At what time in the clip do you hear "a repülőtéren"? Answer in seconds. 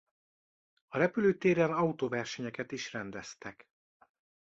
0.87-1.71